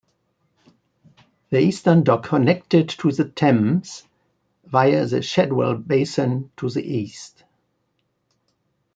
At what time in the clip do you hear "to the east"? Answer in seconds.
6.57-7.43